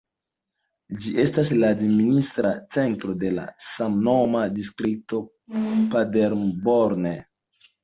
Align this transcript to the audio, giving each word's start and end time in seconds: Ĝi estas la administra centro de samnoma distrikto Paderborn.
Ĝi 1.01 1.11
estas 1.23 1.51
la 1.63 1.69
administra 1.77 2.53
centro 2.77 3.13
de 3.25 3.31
samnoma 3.67 4.43
distrikto 4.57 5.23
Paderborn. 5.95 7.09